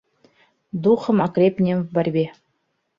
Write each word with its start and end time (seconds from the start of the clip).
Духом 0.71 1.21
окрепнем 1.21 1.83
в 1.83 1.91
борьбе. 1.91 2.33